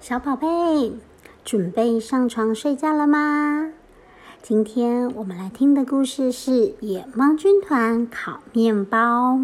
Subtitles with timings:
[0.00, 0.94] 小宝贝，
[1.44, 3.70] 准备上床睡觉了吗？
[4.40, 9.34] 今天我们来听的故事是《野猫军团烤面包》。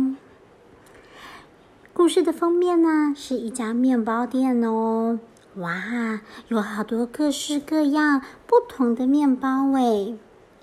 [1.92, 5.20] 故事的封面呢是一家面包店哦。
[5.56, 10.18] 哇，有好多各式各样不同的面包诶。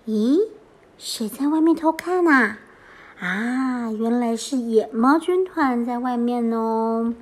[0.08, 0.48] 咦，
[0.98, 2.56] 谁在外面偷看呐？
[3.20, 7.14] 啊，原来是野猫军团在外面哦。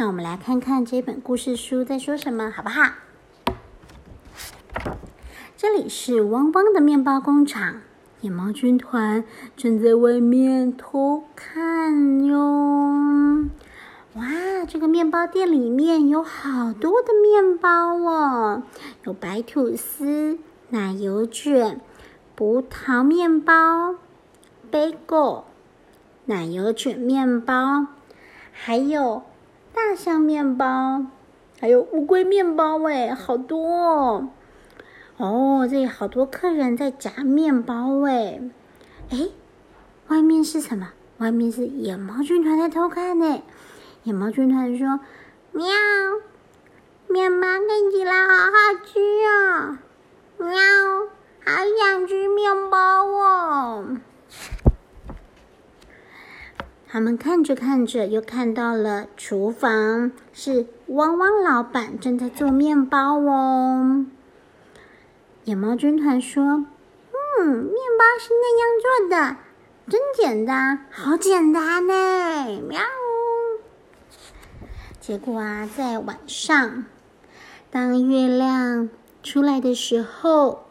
[0.00, 2.92] 那我们来看看这本故事书在说什么，好不好？
[5.56, 7.80] 这里是汪汪的面包工厂，
[8.20, 9.24] 野猫军团
[9.56, 13.48] 正在外面偷看哟。
[14.14, 14.24] 哇，
[14.68, 18.62] 这个面包店里面有好多的面包哦，
[19.02, 21.80] 有白吐司、奶油卷、
[22.36, 23.96] 葡萄面包、
[24.70, 25.42] bagel、
[26.26, 27.88] 奶油卷面包，
[28.52, 29.24] 还有。
[29.78, 31.06] 大象面包，
[31.60, 34.28] 还有乌龟面包，哎，好多哦！
[35.16, 38.40] 哦，这里好多客人在夹面包，哎，
[39.10, 39.28] 哎，
[40.08, 40.88] 外面是什么？
[41.18, 43.40] 外面是野猫军团在偷看呢。
[44.02, 44.98] 野猫军团说
[45.52, 45.64] ：“喵，
[47.06, 49.78] 面包看起来好好吃哦，
[50.38, 50.50] 喵，
[51.46, 53.84] 好想吃面包哦。”
[56.90, 64.06] 他们看着看着，又看到了厨房，是汪汪老板正在做面包哦。
[65.44, 66.42] 野猫军团说
[67.40, 69.36] ：“嗯，面包是那样做的，
[69.90, 71.92] 真简单，好简单呢！”
[72.66, 72.80] 喵。
[74.98, 76.86] 结果啊，在晚上，
[77.70, 78.88] 当月亮
[79.22, 80.64] 出来的时候，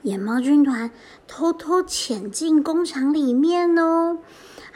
[0.00, 0.90] 野猫军团
[1.26, 4.18] 偷偷潜进工厂里面哦。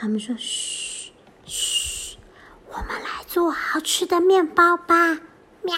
[0.00, 1.10] 他们说：“嘘，
[1.44, 2.16] 嘘，
[2.68, 5.18] 我们来做好吃的面包吧！”
[5.62, 5.74] 喵！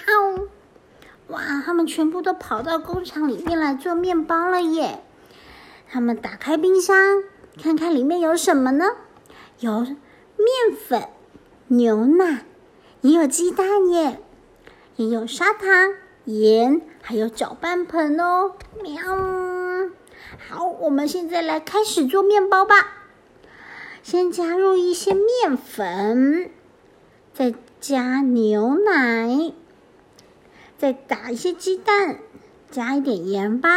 [1.28, 5.02] 哇，他们全部都跑到工厂里面来做面包了耶！
[5.88, 6.96] 他们打开冰箱，
[7.62, 8.84] 看看里面有什么呢？
[9.60, 9.96] 有面
[10.86, 11.08] 粉、
[11.68, 12.44] 牛奶，
[13.00, 14.20] 也有鸡蛋耶，
[14.96, 15.94] 也有砂糖、
[16.26, 18.54] 盐，还有搅拌盆哦！
[18.82, 19.00] 喵！
[20.46, 22.99] 好，我们现在来开始做面包吧。
[24.10, 26.50] 先加入一些面粉，
[27.32, 29.52] 再加牛奶，
[30.76, 32.18] 再打一些鸡蛋，
[32.72, 33.68] 加一点盐巴，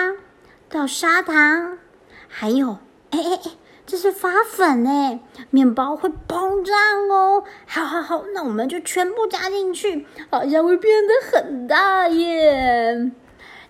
[0.70, 1.78] 倒砂糖，
[2.28, 2.80] 还有，
[3.12, 3.52] 哎哎哎，
[3.86, 5.20] 这是发粉哎，
[5.52, 6.76] 面包会膨胀
[7.12, 7.44] 哦。
[7.68, 13.12] 好好好，那我们就全部加进去，好像会变得很大耶。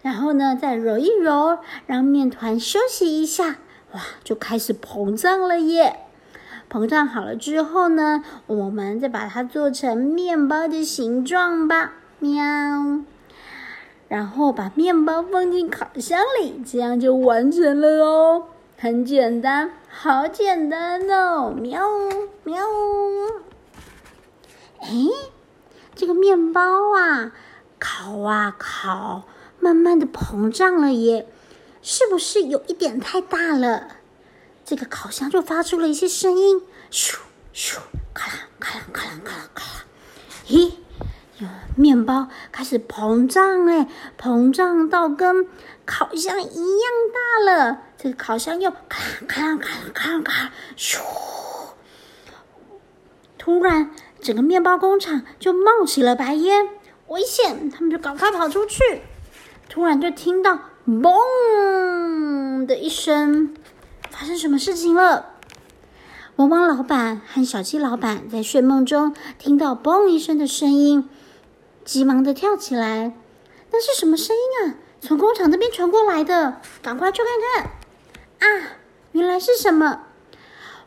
[0.01, 1.57] 然后呢，再揉一揉，
[1.87, 3.57] 让面团休息一下，
[3.91, 5.99] 哇，就开始膨胀了耶。
[6.73, 12.41] 膨胀好了之后呢，我们再把它做成面包的形状吧，喵。
[14.07, 18.45] 然后把面包放进烤箱里，这样就完成了哦。
[18.75, 21.87] 很简单，好简单哦，喵
[22.43, 22.57] 喵。
[24.81, 24.89] 哎，
[25.93, 26.59] 这个面包
[26.97, 27.33] 啊，
[27.77, 29.25] 烤啊烤，
[29.59, 31.27] 慢慢的膨胀了耶，
[31.83, 33.89] 是不是有一点太大了？
[34.65, 37.17] 这个烤箱就发出了一些声音，咻
[37.53, 37.79] 咻，
[38.13, 39.85] 咔啦咔啦咔啦咔啦咔啦。
[40.47, 40.73] 咦，
[41.37, 43.87] 有面包开始膨胀哎，
[44.17, 45.47] 膨胀到跟
[45.85, 47.81] 烤箱一样大了。
[47.97, 50.99] 这个烤箱又咔啦咔啦咔啦咔啦咔，咻！
[53.37, 53.91] 突然，
[54.21, 56.69] 整个面包工厂就冒起了白烟，
[57.07, 57.69] 危险！
[57.69, 59.01] 他们就赶快跑出去。
[59.67, 63.55] 突然就听到“嘣”的一声。
[64.13, 65.25] 发生什么事情了？
[66.35, 71.09] 汪汪老板和小鸡老板在睡梦中听到“嘣”一声的声音，
[71.83, 73.15] 急忙的跳起来。
[73.71, 74.75] 那是什么声音啊？
[75.01, 77.65] 从工厂那边传过来的，赶快去看
[78.39, 78.47] 看。
[78.47, 78.77] 啊，
[79.13, 80.01] 原来是什么？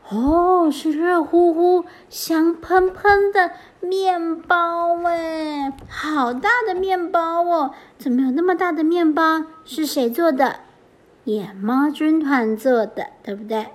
[0.08, 3.50] 哦，是热乎乎、香喷喷的
[3.80, 5.72] 面包哎！
[5.88, 7.72] 好大的面包哦！
[7.98, 9.44] 怎么有那么大的面包？
[9.64, 10.60] 是谁做的？
[11.26, 13.66] 野猫军团做的，对不对？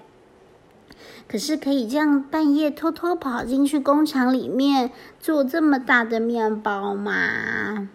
[1.27, 4.89] 可是可以这样半夜偷偷跑进去工厂里面
[5.19, 7.89] 做这么大的面包吗？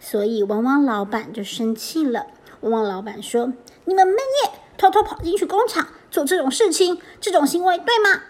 [0.00, 2.28] 所以汪汪老板就生气了。
[2.62, 3.52] 汪汪老板说
[3.84, 8.22] ：“你们半夜偷偷跑进去工厂做这种事情，这种行为对吗？”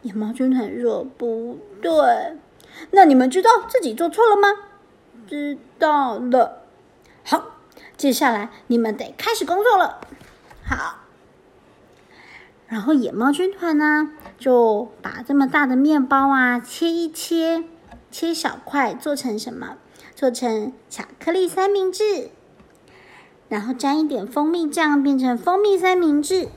[0.00, 1.92] 野猫军团说：“不对。”
[2.92, 4.48] 那你们知道自己做错了吗？
[5.28, 6.62] 知道了。
[7.22, 7.50] 好。
[7.96, 10.00] 接下来你们得开始工作了，
[10.64, 11.00] 好。
[12.66, 17.64] 然后野猫军团呢，就把这么大的面包啊切一切，
[18.10, 19.76] 切小块做成什么？
[20.14, 22.30] 做成巧克力三明治，
[23.48, 26.48] 然后沾一点蜂蜜酱变成蜂蜜三明治，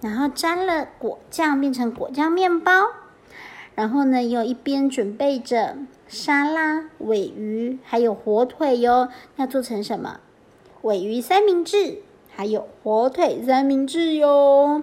[0.00, 2.72] 然后沾了果酱变成果酱面包，
[3.74, 5.76] 然后呢又一边准备着
[6.08, 10.20] 沙拉、尾鱼还有火腿哟，要做成什么？
[10.82, 11.98] 尾鱼三明治，
[12.34, 14.82] 还有火腿三明治哟！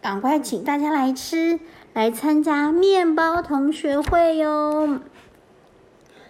[0.00, 1.58] 赶快请大家来吃，
[1.92, 5.00] 来参加面包同学会哟！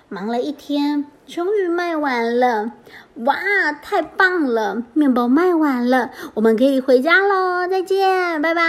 [0.08, 2.72] 忙了一天，终于卖完了！
[3.16, 3.36] 哇，
[3.82, 4.82] 太棒了！
[4.94, 7.66] 面包卖完了，我们可以回家喽！
[7.68, 8.62] 再见，拜拜！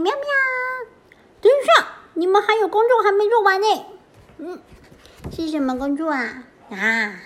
[0.00, 0.12] 喵喵。
[1.40, 3.66] 等一下，你们还有工作还没做完呢。
[4.38, 4.58] 嗯，
[5.30, 6.44] 是什么工作啊？
[6.70, 7.20] 啊，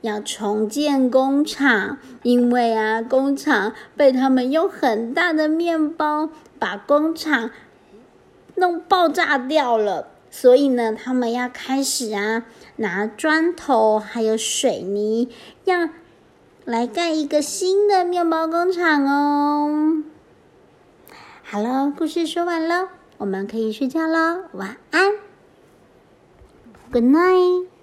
[0.00, 7.50] 要重建工厂，因为啊，工厂被他们用很大的面包把工厂
[8.54, 10.08] 弄爆炸掉了。
[10.30, 12.44] 所以呢，他们要开始啊，
[12.76, 15.30] 拿砖头还有水泥，
[15.64, 15.88] 要
[16.64, 20.04] 来盖一个新的面包工厂哦。
[21.42, 25.12] 好了，故事说完了，我们可以睡觉了，晚安
[26.92, 27.77] ，Good night。